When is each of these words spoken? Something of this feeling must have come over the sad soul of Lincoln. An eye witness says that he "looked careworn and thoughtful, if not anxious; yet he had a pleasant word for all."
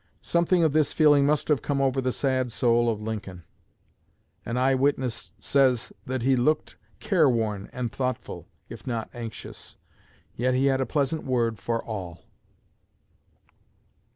Something 0.23 0.63
of 0.63 0.73
this 0.73 0.93
feeling 0.93 1.27
must 1.27 1.47
have 1.47 1.61
come 1.61 1.79
over 1.79 2.01
the 2.01 2.11
sad 2.11 2.51
soul 2.51 2.89
of 2.89 3.03
Lincoln. 3.03 3.43
An 4.47 4.57
eye 4.57 4.73
witness 4.73 5.33
says 5.37 5.93
that 6.07 6.23
he 6.23 6.35
"looked 6.35 6.75
careworn 6.99 7.69
and 7.71 7.91
thoughtful, 7.91 8.47
if 8.67 8.87
not 8.87 9.11
anxious; 9.13 9.77
yet 10.35 10.55
he 10.55 10.65
had 10.65 10.81
a 10.81 10.87
pleasant 10.87 11.23
word 11.23 11.59
for 11.59 11.85
all." 11.85 12.23